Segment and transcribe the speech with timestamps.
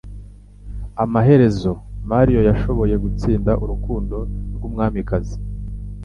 [1.03, 1.71] Amaherezo,
[2.11, 4.15] Mario yashoboye gutsinda urukundo
[4.55, 5.37] rwumwamikazi.